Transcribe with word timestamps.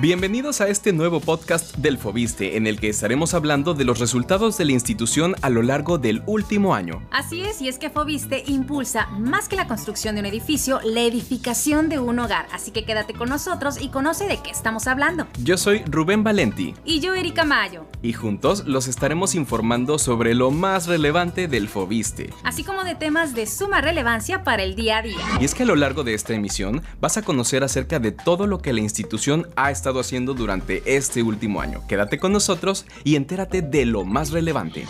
Bienvenidos 0.00 0.62
a 0.62 0.68
este 0.68 0.94
nuevo 0.94 1.20
podcast 1.20 1.76
del 1.76 1.98
Fobiste, 1.98 2.56
en 2.56 2.66
el 2.66 2.80
que 2.80 2.88
estaremos 2.88 3.34
hablando 3.34 3.74
de 3.74 3.84
los 3.84 3.98
resultados 4.00 4.56
de 4.56 4.64
la 4.64 4.72
institución 4.72 5.36
a 5.42 5.50
lo 5.50 5.60
largo 5.60 5.98
del 5.98 6.22
último 6.24 6.74
año. 6.74 7.06
Así 7.10 7.42
es, 7.42 7.60
y 7.60 7.68
es 7.68 7.78
que 7.78 7.90
Fobiste 7.90 8.42
impulsa, 8.46 9.06
más 9.08 9.48
que 9.48 9.54
la 9.56 9.68
construcción 9.68 10.14
de 10.14 10.22
un 10.22 10.26
edificio, 10.26 10.80
la 10.82 11.02
edificación 11.02 11.90
de 11.90 11.98
un 11.98 12.18
hogar. 12.18 12.46
Así 12.52 12.70
que 12.70 12.86
quédate 12.86 13.12
con 13.12 13.28
nosotros 13.28 13.80
y 13.80 13.90
conoce 13.90 14.26
de 14.26 14.38
qué 14.38 14.50
estamos 14.50 14.86
hablando. 14.86 15.26
Yo 15.44 15.58
soy 15.58 15.84
Rubén 15.84 16.24
Valenti. 16.24 16.74
Y 16.86 17.00
yo, 17.00 17.14
Erika 17.14 17.44
Mayo. 17.44 17.84
Y 18.00 18.14
juntos 18.14 18.64
los 18.66 18.88
estaremos 18.88 19.34
informando 19.34 19.98
sobre 19.98 20.34
lo 20.34 20.50
más 20.50 20.86
relevante 20.86 21.48
del 21.48 21.68
Fobiste. 21.68 22.30
Así 22.44 22.64
como 22.64 22.82
de 22.84 22.94
temas 22.94 23.34
de 23.34 23.46
suma 23.46 23.82
relevancia 23.82 24.42
para 24.42 24.62
el 24.62 24.74
día 24.74 24.98
a 24.98 25.02
día. 25.02 25.18
Y 25.38 25.44
es 25.44 25.54
que 25.54 25.64
a 25.64 25.66
lo 25.66 25.76
largo 25.76 26.02
de 26.02 26.14
esta 26.14 26.32
emisión 26.32 26.82
vas 26.98 27.18
a 27.18 27.22
conocer 27.22 27.62
acerca 27.62 27.98
de 27.98 28.10
todo 28.10 28.46
lo 28.46 28.58
que 28.58 28.72
la 28.72 28.80
institución 28.80 29.48
ha 29.54 29.70
estado 29.70 29.81
haciendo 29.90 30.34
durante 30.34 30.82
este 30.96 31.22
último 31.22 31.60
año. 31.60 31.82
Quédate 31.86 32.18
con 32.18 32.32
nosotros 32.32 32.86
y 33.04 33.16
entérate 33.16 33.62
de 33.62 33.84
lo 33.84 34.04
más 34.04 34.30
relevante. 34.30 34.86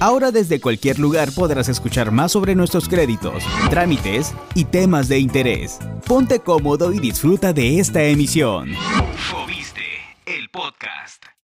Ahora 0.00 0.30
desde 0.30 0.60
cualquier 0.60 0.98
lugar 0.98 1.30
podrás 1.32 1.68
escuchar 1.68 2.10
más 2.10 2.32
sobre 2.32 2.54
nuestros 2.54 2.88
créditos, 2.88 3.44
trámites 3.68 4.34
y 4.54 4.64
temas 4.64 5.08
de 5.08 5.18
interés. 5.18 5.78
Ponte 6.06 6.40
cómodo 6.40 6.92
y 6.92 7.00
disfruta 7.00 7.52
de 7.52 7.78
esta 7.78 8.02
emisión. 8.02 8.70
El 10.26 10.48
podcast. 10.50 11.39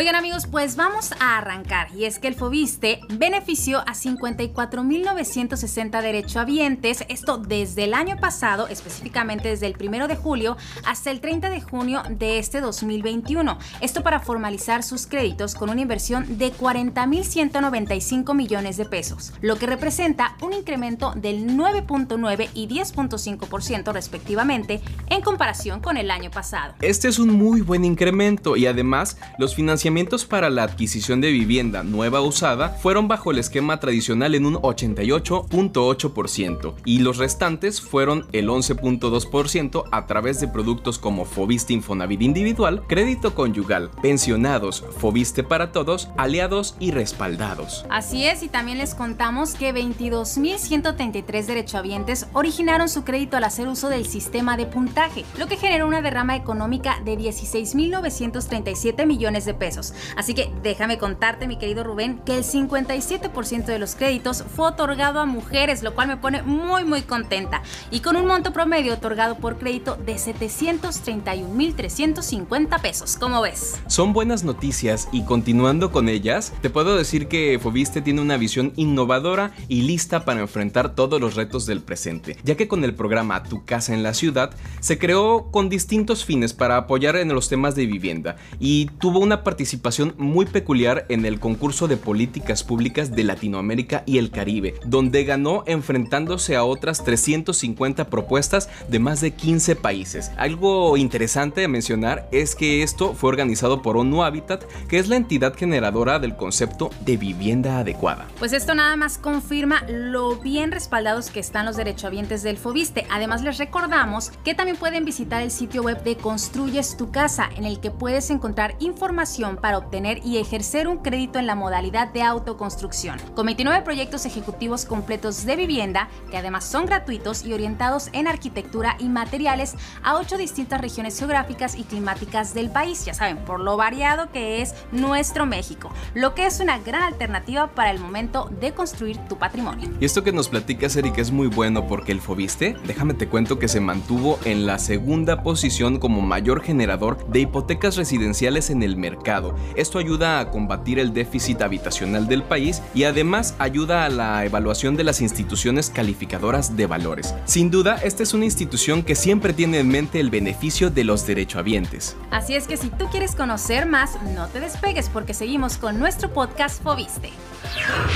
Oigan 0.00 0.14
amigos, 0.14 0.46
pues 0.46 0.76
vamos 0.76 1.12
a 1.20 1.36
arrancar. 1.36 1.88
Y 1.94 2.06
es 2.06 2.18
que 2.18 2.26
el 2.26 2.34
Fobiste 2.34 3.00
benefició 3.18 3.80
a 3.80 3.92
54.960 3.92 6.00
derechohabientes, 6.00 7.04
esto 7.10 7.36
desde 7.36 7.84
el 7.84 7.92
año 7.92 8.16
pasado, 8.16 8.66
específicamente 8.68 9.50
desde 9.50 9.66
el 9.66 9.76
1 9.78 10.08
de 10.08 10.16
julio 10.16 10.56
hasta 10.86 11.10
el 11.10 11.20
30 11.20 11.50
de 11.50 11.60
junio 11.60 12.02
de 12.08 12.38
este 12.38 12.62
2021. 12.62 13.58
Esto 13.82 14.02
para 14.02 14.20
formalizar 14.20 14.82
sus 14.82 15.06
créditos 15.06 15.54
con 15.54 15.68
una 15.68 15.82
inversión 15.82 16.38
de 16.38 16.50
40.195 16.50 18.34
millones 18.34 18.78
de 18.78 18.86
pesos, 18.86 19.34
lo 19.42 19.56
que 19.56 19.66
representa 19.66 20.34
un 20.40 20.54
incremento 20.54 21.12
del 21.14 21.46
9.9 21.46 22.48
y 22.54 22.68
10.5% 22.68 23.92
respectivamente 23.92 24.80
en 25.10 25.20
comparación 25.20 25.80
con 25.80 25.98
el 25.98 26.10
año 26.10 26.30
pasado. 26.30 26.72
Este 26.80 27.08
es 27.08 27.18
un 27.18 27.34
muy 27.34 27.60
buen 27.60 27.84
incremento 27.84 28.56
y 28.56 28.66
además 28.66 29.18
los 29.36 29.54
financiamientos 29.54 29.89
para 30.28 30.50
la 30.50 30.62
adquisición 30.62 31.20
de 31.20 31.32
vivienda 31.32 31.82
nueva 31.82 32.20
o 32.20 32.28
usada 32.28 32.68
fueron 32.70 33.08
bajo 33.08 33.32
el 33.32 33.38
esquema 33.38 33.80
tradicional 33.80 34.36
en 34.36 34.46
un 34.46 34.54
88.8% 34.54 36.74
y 36.84 37.00
los 37.00 37.16
restantes 37.16 37.80
fueron 37.80 38.24
el 38.32 38.48
11.2% 38.48 39.84
a 39.90 40.06
través 40.06 40.40
de 40.40 40.46
productos 40.46 41.00
como 41.00 41.24
Fobiste 41.24 41.72
Infonavit 41.72 42.22
individual, 42.22 42.84
crédito 42.86 43.34
conyugal, 43.34 43.90
pensionados, 44.00 44.84
Fobiste 44.98 45.42
para 45.42 45.72
todos, 45.72 46.08
aliados 46.16 46.76
y 46.78 46.92
respaldados. 46.92 47.84
Así 47.90 48.24
es, 48.24 48.44
y 48.44 48.48
también 48.48 48.78
les 48.78 48.94
contamos 48.94 49.54
que 49.54 49.74
22.133 49.74 51.46
derechohabientes 51.46 52.28
originaron 52.32 52.88
su 52.88 53.02
crédito 53.02 53.36
al 53.36 53.42
hacer 53.44 53.66
uso 53.66 53.88
del 53.88 54.06
sistema 54.06 54.56
de 54.56 54.66
puntaje, 54.66 55.24
lo 55.36 55.48
que 55.48 55.56
generó 55.56 55.88
una 55.88 56.00
derrama 56.00 56.36
económica 56.36 57.00
de 57.04 57.18
16.937 57.18 59.04
millones 59.04 59.44
de 59.44 59.54
pesos 59.54 59.79
Así 60.16 60.34
que 60.34 60.50
déjame 60.62 60.98
contarte, 60.98 61.46
mi 61.46 61.56
querido 61.56 61.84
Rubén, 61.84 62.20
que 62.24 62.36
el 62.36 62.44
57% 62.44 63.64
de 63.64 63.78
los 63.78 63.94
créditos 63.94 64.44
fue 64.54 64.68
otorgado 64.68 65.20
a 65.20 65.26
mujeres, 65.26 65.82
lo 65.82 65.94
cual 65.94 66.08
me 66.08 66.16
pone 66.16 66.42
muy 66.42 66.84
muy 66.84 67.02
contenta. 67.02 67.62
Y 67.90 68.00
con 68.00 68.16
un 68.16 68.26
monto 68.26 68.52
promedio 68.52 68.94
otorgado 68.94 69.36
por 69.36 69.58
crédito 69.58 69.96
de 69.96 70.16
731.350 70.16 72.80
pesos. 72.80 73.16
¿Cómo 73.18 73.42
ves? 73.42 73.80
Son 73.86 74.12
buenas 74.12 74.44
noticias 74.44 75.08
y 75.12 75.24
continuando 75.24 75.90
con 75.90 76.08
ellas, 76.08 76.52
te 76.60 76.70
puedo 76.70 76.96
decir 76.96 77.28
que 77.28 77.58
Fobiste 77.60 78.02
tiene 78.02 78.20
una 78.20 78.36
visión 78.36 78.72
innovadora 78.76 79.52
y 79.68 79.82
lista 79.82 80.24
para 80.24 80.40
enfrentar 80.40 80.94
todos 80.94 81.20
los 81.20 81.34
retos 81.34 81.66
del 81.66 81.82
presente, 81.82 82.36
ya 82.44 82.56
que 82.56 82.68
con 82.68 82.84
el 82.84 82.94
programa 82.94 83.42
Tu 83.42 83.64
casa 83.64 83.94
en 83.94 84.02
la 84.02 84.14
ciudad 84.14 84.50
se 84.80 84.98
creó 84.98 85.50
con 85.50 85.68
distintos 85.68 86.24
fines 86.24 86.52
para 86.52 86.76
apoyar 86.76 87.16
en 87.16 87.28
los 87.28 87.48
temas 87.48 87.74
de 87.74 87.86
vivienda 87.86 88.36
y 88.58 88.86
tuvo 88.98 89.20
una 89.20 89.44
participación 89.44 89.59
participación 89.60 90.14
muy 90.16 90.46
peculiar 90.46 91.04
en 91.10 91.26
el 91.26 91.38
concurso 91.38 91.86
de 91.86 91.98
políticas 91.98 92.64
públicas 92.64 93.14
de 93.14 93.24
Latinoamérica 93.24 94.04
y 94.06 94.16
el 94.16 94.30
Caribe, 94.30 94.76
donde 94.86 95.24
ganó 95.24 95.64
enfrentándose 95.66 96.56
a 96.56 96.64
otras 96.64 97.04
350 97.04 98.08
propuestas 98.08 98.70
de 98.88 98.98
más 99.00 99.20
de 99.20 99.32
15 99.32 99.76
países. 99.76 100.30
Algo 100.38 100.96
interesante 100.96 101.60
de 101.60 101.68
mencionar 101.68 102.26
es 102.32 102.54
que 102.54 102.82
esto 102.82 103.12
fue 103.12 103.28
organizado 103.28 103.82
por 103.82 103.98
ONU 103.98 104.22
Habitat, 104.22 104.64
que 104.88 104.98
es 104.98 105.08
la 105.08 105.16
entidad 105.16 105.54
generadora 105.54 106.18
del 106.18 106.36
concepto 106.36 106.88
de 107.04 107.18
vivienda 107.18 107.80
adecuada. 107.80 108.28
Pues 108.38 108.54
esto 108.54 108.74
nada 108.74 108.96
más 108.96 109.18
confirma 109.18 109.82
lo 109.90 110.36
bien 110.36 110.72
respaldados 110.72 111.28
que 111.28 111.40
están 111.40 111.66
los 111.66 111.76
derechohabientes 111.76 112.42
del 112.42 112.56
Fobiste. 112.56 113.06
Además 113.10 113.42
les 113.42 113.58
recordamos 113.58 114.30
que 114.42 114.54
también 114.54 114.78
pueden 114.78 115.04
visitar 115.04 115.42
el 115.42 115.50
sitio 115.50 115.82
web 115.82 116.02
de 116.02 116.16
Construyes 116.16 116.96
tu 116.96 117.10
casa, 117.10 117.50
en 117.56 117.66
el 117.66 117.78
que 117.78 117.90
puedes 117.90 118.30
encontrar 118.30 118.74
información 118.80 119.49
para 119.56 119.78
obtener 119.78 120.24
y 120.24 120.38
ejercer 120.38 120.88
un 120.88 120.98
crédito 120.98 121.38
en 121.38 121.46
la 121.46 121.54
modalidad 121.54 122.08
de 122.08 122.22
autoconstrucción, 122.22 123.18
con 123.34 123.46
29 123.46 123.82
proyectos 123.82 124.26
ejecutivos 124.26 124.84
completos 124.84 125.44
de 125.44 125.56
vivienda 125.56 126.08
que 126.30 126.36
además 126.36 126.64
son 126.64 126.86
gratuitos 126.86 127.44
y 127.44 127.52
orientados 127.52 128.08
en 128.12 128.28
arquitectura 128.28 128.96
y 128.98 129.08
materiales 129.08 129.74
a 130.02 130.16
ocho 130.16 130.36
distintas 130.36 130.80
regiones 130.80 131.18
geográficas 131.18 131.76
y 131.76 131.84
climáticas 131.84 132.54
del 132.54 132.70
país, 132.70 133.04
ya 133.04 133.14
saben, 133.14 133.38
por 133.38 133.60
lo 133.60 133.76
variado 133.76 134.30
que 134.32 134.62
es 134.62 134.74
nuestro 134.92 135.46
México, 135.46 135.90
lo 136.14 136.34
que 136.34 136.46
es 136.46 136.60
una 136.60 136.78
gran 136.78 137.02
alternativa 137.02 137.68
para 137.68 137.90
el 137.90 137.98
momento 137.98 138.50
de 138.60 138.72
construir 138.72 139.18
tu 139.28 139.38
patrimonio. 139.38 139.88
Y 140.00 140.04
esto 140.04 140.22
que 140.22 140.32
nos 140.32 140.48
platicas, 140.48 140.96
Erika, 140.96 141.20
es 141.20 141.30
muy 141.30 141.48
bueno 141.48 141.86
porque 141.86 142.12
el 142.12 142.20
Fobiste, 142.20 142.76
déjame 142.84 143.14
te 143.14 143.28
cuento 143.28 143.58
que 143.58 143.68
se 143.68 143.80
mantuvo 143.80 144.38
en 144.44 144.66
la 144.66 144.78
segunda 144.78 145.42
posición 145.42 145.98
como 145.98 146.20
mayor 146.20 146.62
generador 146.62 147.26
de 147.28 147.40
hipotecas 147.40 147.96
residenciales 147.96 148.70
en 148.70 148.82
el 148.82 148.96
mercado 148.96 149.39
esto 149.76 149.98
ayuda 149.98 150.40
a 150.40 150.50
combatir 150.50 150.98
el 150.98 151.12
déficit 151.12 151.62
habitacional 151.62 152.26
del 152.26 152.42
país 152.42 152.82
y 152.94 153.04
además 153.04 153.54
ayuda 153.58 154.04
a 154.04 154.08
la 154.08 154.44
evaluación 154.44 154.96
de 154.96 155.04
las 155.04 155.20
instituciones 155.20 155.90
calificadoras 155.90 156.76
de 156.76 156.86
valores. 156.86 157.34
Sin 157.44 157.70
duda, 157.70 157.96
esta 158.02 158.22
es 158.22 158.34
una 158.34 158.44
institución 158.44 159.02
que 159.02 159.14
siempre 159.14 159.52
tiene 159.52 159.78
en 159.78 159.88
mente 159.88 160.20
el 160.20 160.30
beneficio 160.30 160.90
de 160.90 161.04
los 161.04 161.26
derechohabientes. 161.26 162.16
Así 162.30 162.54
es 162.54 162.66
que 162.66 162.76
si 162.76 162.90
tú 162.90 163.06
quieres 163.10 163.34
conocer 163.34 163.86
más, 163.86 164.22
no 164.34 164.48
te 164.48 164.60
despegues 164.60 165.08
porque 165.08 165.34
seguimos 165.34 165.76
con 165.78 165.98
nuestro 165.98 166.32
podcast 166.32 166.82
Fobiste. 166.82 167.30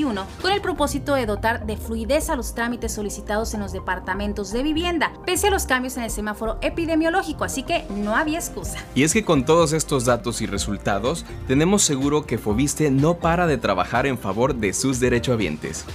con 0.41 0.51
el 0.51 0.61
propósito 0.61 1.15
de 1.15 1.25
dotar 1.25 1.65
de 1.65 1.75
fluidez 1.75 2.29
a 2.29 2.35
los 2.35 2.55
trámites 2.55 2.93
solicitados 2.93 3.53
en 3.53 3.59
los 3.59 3.73
departamentos 3.73 4.51
de 4.51 4.63
vivienda, 4.63 5.11
pese 5.25 5.47
a 5.47 5.51
los 5.51 5.65
cambios 5.65 5.97
en 5.97 6.03
el 6.03 6.09
semáforo 6.09 6.57
epidemiológico, 6.61 7.43
así 7.43 7.63
que 7.63 7.85
no 7.89 8.15
había 8.15 8.39
excusa. 8.39 8.79
Y 8.95 9.03
es 9.03 9.13
que 9.13 9.25
con 9.25 9.45
todos 9.45 9.73
estos 9.73 10.05
datos 10.05 10.41
y 10.41 10.45
resultados, 10.45 11.25
tenemos 11.47 11.83
seguro 11.83 12.25
que 12.25 12.38
Fobiste 12.38 12.89
no 12.89 13.15
para 13.15 13.47
de 13.47 13.57
trabajar 13.57 14.05
en 14.05 14.17
favor 14.17 14.55
de 14.55 14.73
sus 14.73 14.99
derechohabientes. 14.99 15.85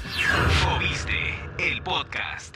Fobiste, 0.63 1.35
el 1.59 1.83
podcast. 1.83 2.55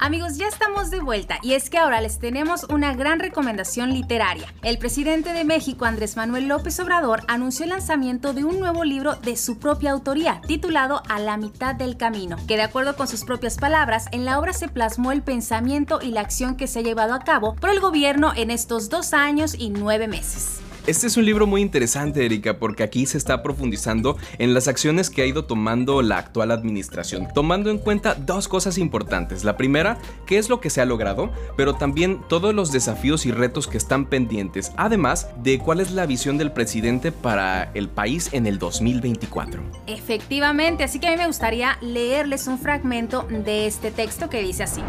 Amigos, 0.00 0.36
ya 0.36 0.46
estamos 0.46 0.90
de 0.90 1.00
vuelta 1.00 1.40
y 1.42 1.54
es 1.54 1.70
que 1.70 1.76
ahora 1.76 2.00
les 2.00 2.20
tenemos 2.20 2.64
una 2.70 2.94
gran 2.94 3.18
recomendación 3.18 3.92
literaria. 3.92 4.46
El 4.62 4.78
presidente 4.78 5.32
de 5.32 5.42
México, 5.42 5.86
Andrés 5.86 6.16
Manuel 6.16 6.46
López 6.46 6.78
Obrador, 6.78 7.22
anunció 7.26 7.64
el 7.64 7.70
lanzamiento 7.70 8.32
de 8.32 8.44
un 8.44 8.60
nuevo 8.60 8.84
libro 8.84 9.16
de 9.16 9.36
su 9.36 9.58
propia 9.58 9.90
autoría, 9.90 10.40
titulado 10.46 11.02
A 11.08 11.18
la 11.18 11.36
mitad 11.36 11.74
del 11.74 11.96
camino, 11.96 12.36
que 12.46 12.56
de 12.56 12.62
acuerdo 12.62 12.94
con 12.94 13.08
sus 13.08 13.24
propias 13.24 13.56
palabras, 13.56 14.06
en 14.12 14.24
la 14.24 14.38
obra 14.38 14.52
se 14.52 14.68
plasmó 14.68 15.10
el 15.10 15.22
pensamiento 15.22 15.98
y 16.00 16.12
la 16.12 16.20
acción 16.20 16.56
que 16.56 16.68
se 16.68 16.78
ha 16.78 16.82
llevado 16.82 17.12
a 17.12 17.24
cabo 17.24 17.56
por 17.56 17.70
el 17.70 17.80
gobierno 17.80 18.32
en 18.36 18.52
estos 18.52 18.90
dos 18.90 19.12
años 19.12 19.56
y 19.58 19.70
nueve 19.70 20.06
meses. 20.06 20.60
Este 20.88 21.06
es 21.06 21.18
un 21.18 21.26
libro 21.26 21.46
muy 21.46 21.60
interesante, 21.60 22.24
Erika, 22.24 22.58
porque 22.58 22.82
aquí 22.82 23.04
se 23.04 23.18
está 23.18 23.42
profundizando 23.42 24.16
en 24.38 24.54
las 24.54 24.68
acciones 24.68 25.10
que 25.10 25.20
ha 25.20 25.26
ido 25.26 25.44
tomando 25.44 26.00
la 26.00 26.16
actual 26.16 26.50
administración, 26.50 27.28
tomando 27.34 27.70
en 27.70 27.76
cuenta 27.76 28.14
dos 28.14 28.48
cosas 28.48 28.78
importantes. 28.78 29.44
La 29.44 29.58
primera, 29.58 29.98
qué 30.26 30.38
es 30.38 30.48
lo 30.48 30.62
que 30.62 30.70
se 30.70 30.80
ha 30.80 30.86
logrado, 30.86 31.30
pero 31.58 31.74
también 31.74 32.22
todos 32.26 32.54
los 32.54 32.72
desafíos 32.72 33.26
y 33.26 33.32
retos 33.32 33.68
que 33.68 33.76
están 33.76 34.06
pendientes, 34.06 34.72
además 34.78 35.28
de 35.42 35.58
cuál 35.58 35.80
es 35.80 35.90
la 35.90 36.06
visión 36.06 36.38
del 36.38 36.52
presidente 36.52 37.12
para 37.12 37.70
el 37.74 37.90
país 37.90 38.30
en 38.32 38.46
el 38.46 38.58
2024. 38.58 39.60
Efectivamente, 39.88 40.84
así 40.84 41.00
que 41.00 41.08
a 41.08 41.10
mí 41.10 41.18
me 41.18 41.26
gustaría 41.26 41.76
leerles 41.82 42.46
un 42.46 42.58
fragmento 42.58 43.28
de 43.28 43.66
este 43.66 43.90
texto 43.90 44.30
que 44.30 44.40
dice 44.40 44.62
así. 44.62 44.80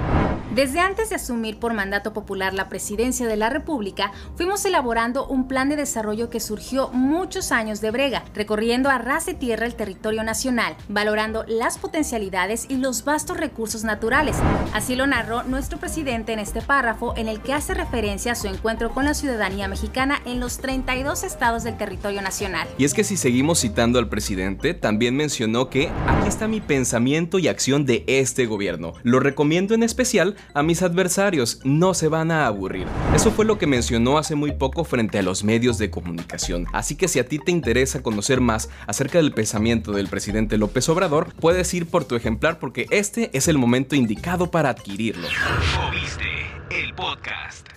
Desde 0.55 0.79
antes 0.79 1.09
de 1.09 1.15
asumir 1.15 1.59
por 1.59 1.75
mandato 1.75 2.11
popular 2.11 2.55
la 2.55 2.69
presidencia 2.69 3.27
de 3.27 3.37
la 3.37 3.51
República, 3.51 4.11
fuimos 4.35 4.65
elaborando 4.65 5.27
un 5.27 5.47
plan 5.47 5.69
de 5.69 5.75
desarrollo 5.75 6.31
que 6.31 6.39
surgió 6.39 6.89
muchos 6.89 7.51
años 7.51 7.81
de 7.81 7.91
brega, 7.91 8.25
recorriendo 8.33 8.89
a 8.89 8.97
ras 8.97 9.27
y 9.27 9.35
tierra 9.35 9.67
el 9.67 9.75
territorio 9.75 10.23
nacional, 10.23 10.75
valorando 10.87 11.45
las 11.47 11.77
potencialidades 11.77 12.65
y 12.67 12.77
los 12.77 13.05
vastos 13.05 13.37
recursos 13.37 13.83
naturales. 13.83 14.37
Así 14.73 14.95
lo 14.95 15.05
narró 15.05 15.43
nuestro 15.43 15.77
presidente 15.77 16.33
en 16.33 16.39
este 16.39 16.63
párrafo 16.63 17.13
en 17.15 17.27
el 17.27 17.41
que 17.41 17.53
hace 17.53 17.75
referencia 17.75 18.31
a 18.31 18.35
su 18.35 18.47
encuentro 18.47 18.89
con 18.89 19.05
la 19.05 19.13
ciudadanía 19.13 19.67
mexicana 19.67 20.19
en 20.25 20.39
los 20.39 20.57
32 20.57 21.25
estados 21.25 21.63
del 21.63 21.77
territorio 21.77 22.23
nacional. 22.23 22.67
Y 22.79 22.85
es 22.85 22.95
que 22.95 23.03
si 23.03 23.17
seguimos 23.17 23.59
citando 23.59 23.99
al 23.99 24.09
presidente, 24.09 24.73
también 24.73 25.15
mencionó 25.15 25.69
que 25.69 25.91
aquí 26.07 26.27
está 26.27 26.47
mi 26.47 26.59
pensamiento 26.59 27.37
y 27.37 27.47
acción 27.47 27.85
de 27.85 28.03
este 28.07 28.47
gobierno. 28.47 28.93
Lo 29.03 29.19
recomiendo 29.19 29.75
en 29.75 29.83
especial 29.83 30.37
a 30.53 30.63
mis 30.63 30.81
adversarios, 30.81 31.59
no 31.63 31.93
se 31.93 32.07
van 32.07 32.31
a 32.31 32.47
aburrir. 32.47 32.87
Eso 33.13 33.31
fue 33.31 33.45
lo 33.45 33.57
que 33.57 33.67
mencionó 33.67 34.17
hace 34.17 34.35
muy 34.35 34.51
poco 34.51 34.83
frente 34.83 35.19
a 35.19 35.23
los 35.23 35.43
medios 35.43 35.77
de 35.77 35.89
comunicación. 35.89 36.65
Así 36.73 36.95
que 36.95 37.07
si 37.07 37.19
a 37.19 37.27
ti 37.27 37.39
te 37.39 37.51
interesa 37.51 38.03
conocer 38.03 38.41
más 38.41 38.69
acerca 38.87 39.19
del 39.19 39.33
pensamiento 39.33 39.91
del 39.91 40.07
presidente 40.07 40.57
López 40.57 40.87
Obrador, 40.89 41.33
puedes 41.39 41.73
ir 41.73 41.87
por 41.87 42.05
tu 42.05 42.15
ejemplar 42.15 42.59
porque 42.59 42.87
este 42.91 43.29
es 43.33 43.47
el 43.47 43.57
momento 43.57 43.95
indicado 43.95 44.51
para 44.51 44.69
adquirirlo. 44.69 45.27
El 46.69 46.93
podcast. 46.93 47.67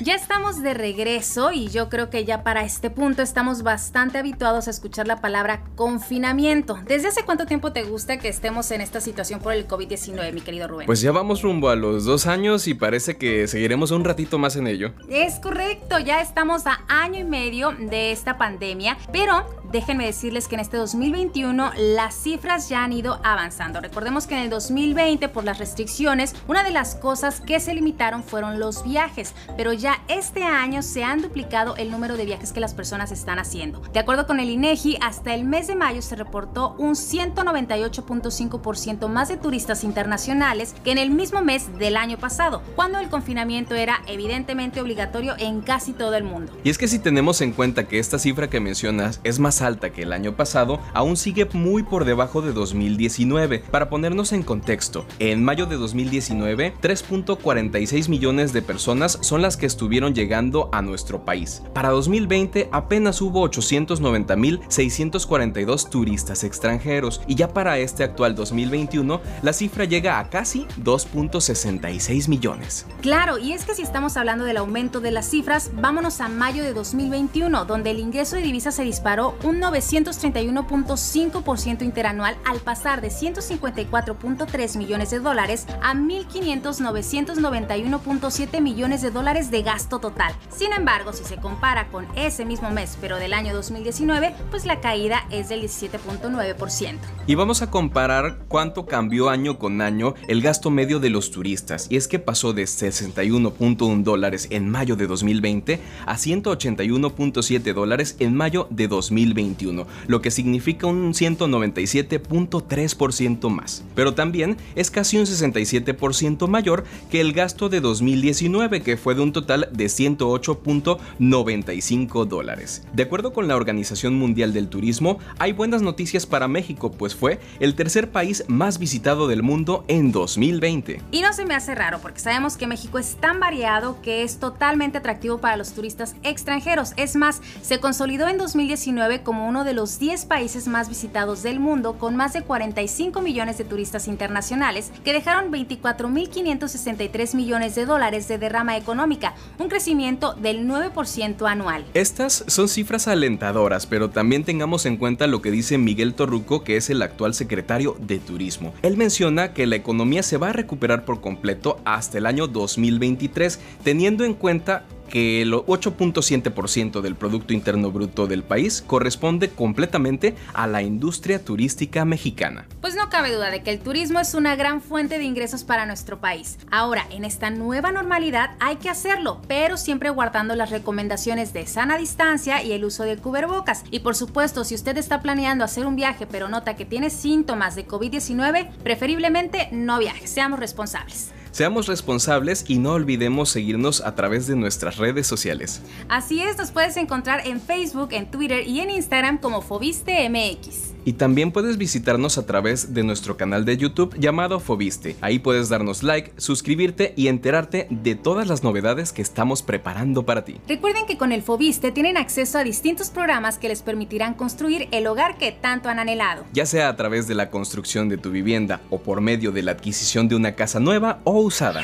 Ya 0.00 0.14
estamos 0.14 0.60
de 0.62 0.74
regreso 0.74 1.52
y 1.52 1.68
yo 1.68 1.88
creo 1.88 2.10
que 2.10 2.24
ya 2.24 2.42
para 2.42 2.64
este 2.64 2.90
punto 2.90 3.22
estamos 3.22 3.62
bastante 3.62 4.18
habituados 4.18 4.66
a 4.66 4.70
escuchar 4.70 5.06
la 5.06 5.20
palabra 5.20 5.62
confinamiento. 5.76 6.78
¿Desde 6.86 7.08
hace 7.08 7.24
cuánto 7.24 7.46
tiempo 7.46 7.72
te 7.72 7.84
gusta 7.84 8.18
que 8.18 8.28
estemos 8.28 8.70
en 8.72 8.80
esta 8.80 9.00
situación 9.00 9.40
por 9.40 9.52
el 9.52 9.68
COVID-19, 9.68 10.32
mi 10.32 10.40
querido 10.40 10.66
Rubén? 10.66 10.86
Pues 10.86 11.00
ya 11.00 11.12
vamos 11.12 11.42
rumbo 11.42 11.68
a 11.68 11.76
los 11.76 12.04
dos 12.04 12.26
años 12.26 12.66
y 12.66 12.74
parece 12.74 13.16
que 13.16 13.46
seguiremos 13.46 13.92
un 13.92 14.04
ratito 14.04 14.38
más 14.38 14.56
en 14.56 14.66
ello. 14.66 14.92
Es 15.08 15.34
correcto, 15.36 15.98
ya 16.00 16.20
estamos 16.20 16.66
a 16.66 16.80
año 16.88 17.20
y 17.20 17.24
medio 17.24 17.72
de 17.72 18.10
esta 18.10 18.36
pandemia, 18.36 18.96
pero 19.12 19.46
déjenme 19.74 20.06
decirles 20.06 20.46
que 20.46 20.54
en 20.54 20.60
este 20.60 20.76
2021 20.76 21.72
las 21.76 22.14
cifras 22.14 22.68
ya 22.68 22.84
han 22.84 22.92
ido 22.92 23.18
avanzando. 23.24 23.80
Recordemos 23.80 24.28
que 24.28 24.36
en 24.36 24.42
el 24.42 24.50
2020 24.50 25.28
por 25.28 25.42
las 25.42 25.58
restricciones, 25.58 26.36
una 26.46 26.62
de 26.62 26.70
las 26.70 26.94
cosas 26.94 27.40
que 27.40 27.58
se 27.58 27.74
limitaron 27.74 28.22
fueron 28.22 28.60
los 28.60 28.84
viajes, 28.84 29.34
pero 29.56 29.72
ya 29.72 30.00
este 30.06 30.44
año 30.44 30.80
se 30.80 31.02
han 31.02 31.22
duplicado 31.22 31.74
el 31.74 31.90
número 31.90 32.16
de 32.16 32.24
viajes 32.24 32.52
que 32.52 32.60
las 32.60 32.72
personas 32.72 33.10
están 33.10 33.40
haciendo. 33.40 33.80
De 33.92 33.98
acuerdo 33.98 34.28
con 34.28 34.38
el 34.38 34.48
INEGI, 34.48 34.98
hasta 35.00 35.34
el 35.34 35.44
mes 35.44 35.66
de 35.66 35.74
mayo 35.74 36.02
se 36.02 36.14
reportó 36.14 36.76
un 36.78 36.94
198.5% 36.94 39.08
más 39.08 39.26
de 39.26 39.38
turistas 39.38 39.82
internacionales 39.82 40.76
que 40.84 40.92
en 40.92 40.98
el 40.98 41.10
mismo 41.10 41.42
mes 41.42 41.76
del 41.80 41.96
año 41.96 42.16
pasado, 42.16 42.62
cuando 42.76 43.00
el 43.00 43.08
confinamiento 43.08 43.74
era 43.74 44.02
evidentemente 44.06 44.80
obligatorio 44.80 45.34
en 45.36 45.62
casi 45.62 45.94
todo 45.94 46.14
el 46.14 46.22
mundo. 46.22 46.56
Y 46.62 46.70
es 46.70 46.78
que 46.78 46.86
si 46.86 47.00
tenemos 47.00 47.40
en 47.40 47.52
cuenta 47.52 47.88
que 47.88 47.98
esta 47.98 48.20
cifra 48.20 48.48
que 48.48 48.60
mencionas 48.60 49.18
es 49.24 49.40
más 49.40 49.63
alta 49.64 49.90
que 49.90 50.02
el 50.02 50.12
año 50.12 50.36
pasado, 50.36 50.80
aún 50.92 51.16
sigue 51.16 51.48
muy 51.52 51.82
por 51.82 52.04
debajo 52.04 52.42
de 52.42 52.52
2019. 52.52 53.60
Para 53.70 53.88
ponernos 53.88 54.32
en 54.32 54.42
contexto, 54.42 55.06
en 55.18 55.42
mayo 55.42 55.64
de 55.66 55.76
2019, 55.76 56.74
3.46 56.80 58.08
millones 58.08 58.52
de 58.52 58.62
personas 58.62 59.18
son 59.22 59.42
las 59.42 59.56
que 59.56 59.66
estuvieron 59.66 60.14
llegando 60.14 60.68
a 60.72 60.82
nuestro 60.82 61.24
país. 61.24 61.62
Para 61.72 61.90
2020 61.90 62.68
apenas 62.72 63.20
hubo 63.20 63.48
890.642 63.48 65.90
turistas 65.90 66.44
extranjeros 66.44 67.20
y 67.26 67.34
ya 67.34 67.48
para 67.48 67.78
este 67.78 68.04
actual 68.04 68.34
2021 68.34 69.20
la 69.42 69.52
cifra 69.52 69.84
llega 69.84 70.18
a 70.18 70.30
casi 70.30 70.66
2.66 70.82 72.28
millones. 72.28 72.86
Claro, 73.00 73.38
y 73.38 73.52
es 73.52 73.64
que 73.64 73.74
si 73.74 73.82
estamos 73.82 74.16
hablando 74.16 74.44
del 74.44 74.56
aumento 74.56 75.00
de 75.00 75.10
las 75.10 75.28
cifras, 75.28 75.70
vámonos 75.74 76.20
a 76.20 76.28
mayo 76.28 76.62
de 76.62 76.72
2021, 76.72 77.64
donde 77.64 77.90
el 77.90 77.98
ingreso 77.98 78.36
de 78.36 78.42
divisas 78.42 78.74
se 78.74 78.84
disparó 78.84 79.36
un 79.44 79.60
931.5% 79.60 81.82
interanual 81.82 82.36
al 82.46 82.60
pasar 82.60 83.02
de 83.02 83.08
154.3 83.08 84.78
millones 84.78 85.10
de 85.10 85.20
dólares 85.20 85.66
a 85.82 85.92
1.500.991.7 85.94 88.62
millones 88.62 89.02
de 89.02 89.10
dólares 89.10 89.50
de 89.50 89.62
gasto 89.62 89.98
total. 89.98 90.32
Sin 90.48 90.72
embargo, 90.72 91.12
si 91.12 91.24
se 91.24 91.36
compara 91.36 91.88
con 91.88 92.06
ese 92.16 92.46
mismo 92.46 92.70
mes, 92.70 92.96
pero 93.00 93.18
del 93.18 93.34
año 93.34 93.52
2019, 93.54 94.34
pues 94.50 94.64
la 94.64 94.80
caída 94.80 95.26
es 95.30 95.50
del 95.50 95.62
17.9%. 95.62 96.98
Y 97.26 97.34
vamos 97.34 97.60
a 97.60 97.70
comparar 97.70 98.38
cuánto 98.48 98.86
cambió 98.86 99.28
año 99.28 99.58
con 99.58 99.82
año 99.82 100.14
el 100.26 100.40
gasto 100.40 100.70
medio 100.70 101.00
de 101.00 101.10
los 101.10 101.30
turistas. 101.30 101.88
Y 101.90 101.96
es 101.96 102.08
que 102.08 102.18
pasó 102.18 102.54
de 102.54 102.64
61.1 102.64 104.02
dólares 104.02 104.48
en 104.50 104.70
mayo 104.70 104.96
de 104.96 105.06
2020 105.06 105.80
a 106.06 106.14
181.7 106.14 107.74
dólares 107.74 108.16
en 108.20 108.34
mayo 108.34 108.68
de 108.70 108.88
2021. 108.88 109.33
2021, 109.34 109.86
lo 110.06 110.22
que 110.22 110.30
significa 110.30 110.86
un 110.86 111.12
197.3% 111.12 113.50
más. 113.50 113.84
Pero 113.94 114.14
también 114.14 114.56
es 114.74 114.90
casi 114.90 115.18
un 115.18 115.26
67% 115.26 116.48
mayor 116.48 116.84
que 117.10 117.20
el 117.20 117.32
gasto 117.32 117.68
de 117.68 117.80
2019, 117.80 118.82
que 118.82 118.96
fue 118.96 119.14
de 119.14 119.20
un 119.22 119.32
total 119.32 119.68
de 119.72 119.86
108.95 119.86 122.26
dólares. 122.26 122.86
De 122.92 123.02
acuerdo 123.02 123.32
con 123.32 123.48
la 123.48 123.56
Organización 123.56 124.14
Mundial 124.14 124.52
del 124.52 124.68
Turismo, 124.68 125.18
hay 125.38 125.52
buenas 125.52 125.82
noticias 125.82 126.26
para 126.26 126.46
México, 126.48 126.92
pues 126.92 127.14
fue 127.14 127.40
el 127.60 127.74
tercer 127.74 128.10
país 128.10 128.44
más 128.48 128.78
visitado 128.78 129.28
del 129.28 129.42
mundo 129.42 129.84
en 129.88 130.12
2020. 130.12 131.00
Y 131.10 131.22
no 131.22 131.32
se 131.32 131.44
me 131.44 131.54
hace 131.54 131.74
raro, 131.74 131.98
porque 132.00 132.20
sabemos 132.20 132.56
que 132.56 132.66
México 132.66 132.98
es 132.98 133.16
tan 133.16 133.40
variado 133.40 134.00
que 134.02 134.22
es 134.22 134.38
totalmente 134.38 134.98
atractivo 134.98 135.38
para 135.38 135.56
los 135.56 135.72
turistas 135.72 136.14
extranjeros. 136.22 136.92
Es 136.96 137.16
más, 137.16 137.40
se 137.62 137.80
consolidó 137.80 138.28
en 138.28 138.38
2019 138.38 139.22
como 139.24 139.48
uno 139.48 139.64
de 139.64 139.72
los 139.72 139.98
10 139.98 140.26
países 140.26 140.68
más 140.68 140.88
visitados 140.88 141.42
del 141.42 141.58
mundo, 141.58 141.94
con 141.98 142.14
más 142.14 142.32
de 142.32 142.42
45 142.42 143.20
millones 143.22 143.58
de 143.58 143.64
turistas 143.64 144.06
internacionales, 144.06 144.92
que 145.02 145.12
dejaron 145.12 145.50
24.563 145.50 147.34
millones 147.34 147.74
de 147.74 147.86
dólares 147.86 148.28
de 148.28 148.38
derrama 148.38 148.76
económica, 148.76 149.34
un 149.58 149.68
crecimiento 149.68 150.34
del 150.34 150.68
9% 150.68 151.50
anual. 151.50 151.84
Estas 151.94 152.44
son 152.46 152.68
cifras 152.68 153.08
alentadoras, 153.08 153.86
pero 153.86 154.10
también 154.10 154.44
tengamos 154.44 154.86
en 154.86 154.96
cuenta 154.96 155.26
lo 155.26 155.42
que 155.42 155.50
dice 155.50 155.78
Miguel 155.78 156.14
Torruco, 156.14 156.62
que 156.62 156.76
es 156.76 156.90
el 156.90 157.02
actual 157.02 157.34
secretario 157.34 157.96
de 157.98 158.18
Turismo. 158.18 158.72
Él 158.82 158.96
menciona 158.96 159.52
que 159.52 159.66
la 159.66 159.76
economía 159.76 160.22
se 160.22 160.36
va 160.36 160.50
a 160.50 160.52
recuperar 160.52 161.04
por 161.04 161.20
completo 161.20 161.80
hasta 161.84 162.18
el 162.18 162.26
año 162.26 162.46
2023, 162.46 163.58
teniendo 163.82 164.24
en 164.24 164.34
cuenta 164.34 164.84
que 165.08 165.42
el 165.42 165.52
8.7% 165.52 167.00
del 167.00 167.14
Producto 167.14 167.52
Interno 167.52 167.90
Bruto 167.90 168.26
del 168.26 168.42
país 168.42 168.82
corresponde 168.86 169.50
completamente 169.50 170.34
a 170.52 170.66
la 170.66 170.82
industria 170.82 171.44
turística 171.44 172.04
mexicana. 172.04 172.66
Pues 172.80 172.94
no 172.94 173.08
cabe 173.08 173.32
duda 173.32 173.50
de 173.50 173.62
que 173.62 173.70
el 173.70 173.80
turismo 173.80 174.20
es 174.20 174.34
una 174.34 174.56
gran 174.56 174.80
fuente 174.80 175.18
de 175.18 175.24
ingresos 175.24 175.64
para 175.64 175.86
nuestro 175.86 176.20
país. 176.20 176.58
Ahora, 176.70 177.06
en 177.10 177.24
esta 177.24 177.50
nueva 177.50 177.92
normalidad 177.92 178.56
hay 178.60 178.76
que 178.76 178.90
hacerlo, 178.90 179.40
pero 179.48 179.76
siempre 179.76 180.10
guardando 180.10 180.54
las 180.54 180.70
recomendaciones 180.70 181.52
de 181.52 181.66
sana 181.66 181.98
distancia 181.98 182.62
y 182.62 182.72
el 182.72 182.84
uso 182.84 183.04
del 183.04 183.20
cubrebocas. 183.20 183.84
Y 183.90 184.00
por 184.00 184.16
supuesto, 184.16 184.64
si 184.64 184.74
usted 184.74 184.96
está 184.98 185.22
planeando 185.22 185.64
hacer 185.64 185.86
un 185.86 185.96
viaje 185.96 186.26
pero 186.26 186.48
nota 186.48 186.76
que 186.76 186.84
tiene 186.84 187.10
síntomas 187.10 187.74
de 187.74 187.86
COVID-19, 187.86 188.70
preferiblemente 188.82 189.68
no 189.72 189.98
viaje, 189.98 190.26
seamos 190.26 190.58
responsables. 190.58 191.32
Seamos 191.54 191.86
responsables 191.86 192.64
y 192.66 192.78
no 192.78 192.94
olvidemos 192.94 193.48
seguirnos 193.48 194.00
a 194.00 194.16
través 194.16 194.48
de 194.48 194.56
nuestras 194.56 194.96
redes 194.96 195.28
sociales. 195.28 195.82
Así 196.08 196.42
es, 196.42 196.58
nos 196.58 196.72
puedes 196.72 196.96
encontrar 196.96 197.46
en 197.46 197.60
Facebook, 197.60 198.08
en 198.10 198.28
Twitter 198.28 198.66
y 198.66 198.80
en 198.80 198.90
Instagram 198.90 199.38
como 199.38 199.62
Fobiste 199.62 200.28
MX. 200.28 200.94
Y 201.04 201.12
también 201.12 201.52
puedes 201.52 201.76
visitarnos 201.76 202.38
a 202.38 202.46
través 202.46 202.94
de 202.94 203.04
nuestro 203.04 203.36
canal 203.36 203.64
de 203.64 203.76
YouTube 203.76 204.16
llamado 204.18 204.58
Fobiste. 204.58 205.16
Ahí 205.20 205.38
puedes 205.38 205.68
darnos 205.68 206.02
like, 206.02 206.32
suscribirte 206.38 207.12
y 207.14 207.28
enterarte 207.28 207.86
de 207.90 208.14
todas 208.14 208.48
las 208.48 208.64
novedades 208.64 209.12
que 209.12 209.22
estamos 209.22 209.62
preparando 209.62 210.24
para 210.24 210.44
ti. 210.44 210.56
Recuerden 210.66 211.06
que 211.06 211.18
con 211.18 211.30
el 211.30 211.42
Fobiste 211.42 211.92
tienen 211.92 212.16
acceso 212.16 212.58
a 212.58 212.64
distintos 212.64 213.10
programas 213.10 213.58
que 213.58 213.68
les 213.68 213.82
permitirán 213.82 214.34
construir 214.34 214.88
el 214.92 215.06
hogar 215.06 215.36
que 215.36 215.52
tanto 215.52 215.88
han 215.88 215.98
anhelado. 215.98 216.46
Ya 216.52 216.66
sea 216.66 216.88
a 216.88 216.96
través 216.96 217.28
de 217.28 217.34
la 217.34 217.50
construcción 217.50 218.08
de 218.08 218.16
tu 218.16 218.30
vivienda 218.30 218.80
o 218.90 218.98
por 218.98 219.20
medio 219.20 219.52
de 219.52 219.62
la 219.62 219.72
adquisición 219.72 220.26
de 220.26 220.36
una 220.36 220.56
casa 220.56 220.80
nueva 220.80 221.20
o 221.24 221.43
usada. 221.44 221.82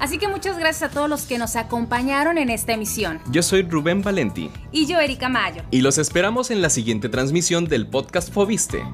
Así 0.00 0.18
que 0.18 0.28
muchas 0.28 0.58
gracias 0.58 0.90
a 0.90 0.94
todos 0.94 1.08
los 1.08 1.22
que 1.22 1.38
nos 1.38 1.56
acompañaron 1.56 2.38
en 2.38 2.50
esta 2.50 2.72
emisión. 2.72 3.20
Yo 3.30 3.42
soy 3.42 3.62
Rubén 3.62 4.02
Valenti. 4.02 4.50
Y 4.72 4.86
yo, 4.86 5.00
Erika 5.00 5.28
Mayo. 5.28 5.62
Y 5.70 5.80
los 5.80 5.98
esperamos 5.98 6.50
en 6.50 6.60
la 6.62 6.70
siguiente 6.70 7.08
transmisión 7.08 7.66
del 7.66 7.86
podcast 7.86 8.32
Fobiste. 8.32 8.84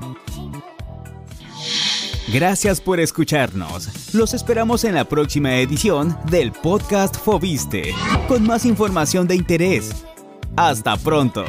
Gracias 2.33 2.81
por 2.81 3.01
escucharnos. 3.01 4.15
Los 4.15 4.33
esperamos 4.33 4.85
en 4.85 4.95
la 4.95 5.05
próxima 5.05 5.57
edición 5.57 6.17
del 6.31 6.53
podcast 6.53 7.17
Fobiste, 7.17 7.95
con 8.29 8.45
más 8.45 8.65
información 8.65 9.27
de 9.27 9.35
interés. 9.35 9.91
Hasta 10.57 10.97
pronto. 10.97 11.45